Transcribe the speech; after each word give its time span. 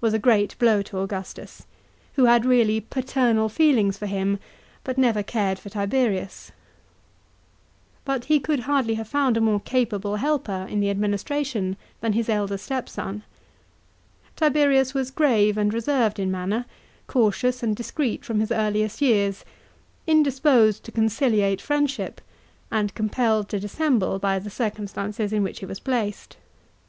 was 0.00 0.12
a 0.12 0.18
great 0.18 0.58
blow 0.58 0.82
to 0.82 0.98
Augustus, 0.98 1.64
who 2.14 2.24
had 2.24 2.44
really 2.44 2.80
"paternal 2.80 3.48
feelings" 3.48 3.96
for 3.96 4.06
him 4.06 4.40
but 4.82 4.98
never 4.98 5.22
cared 5.22 5.60
for 5.60 5.68
Tiberius 5.70 6.50
But 8.04 8.24
he 8.24 8.40
could 8.40 8.58
hardly 8.66 8.94
have 8.94 9.06
found 9.06 9.36
a 9.36 9.40
more 9.40 9.60
capable 9.60 10.16
helper 10.16 10.66
in 10.68 10.80
the 10.80 10.90
administration 10.90 11.76
than 12.00 12.14
his 12.14 12.28
elder 12.28 12.58
stepson. 12.58 13.22
Tiberius 14.34 14.92
was 14.92 15.12
grave 15.12 15.56
and 15.56 15.72
reserved 15.72 16.18
in 16.18 16.32
manner, 16.32 16.66
cautious 17.06 17.62
and 17.62 17.76
discreet 17.76 18.24
from 18.24 18.40
his 18.40 18.50
earliest 18.50 19.00
years, 19.00 19.44
indisposed 20.04 20.82
to 20.82 20.90
conciliate 20.90 21.60
friendship, 21.60 22.20
and 22.72 22.92
compelled 22.96 23.48
to 23.50 23.60
dissemble 23.60 24.18
by 24.18 24.40
the 24.40 24.50
circumstances 24.50 25.32
in 25.32 25.44
which 25.44 25.60
he 25.60 25.64
was 25.66 25.78
placed. 25.78 26.36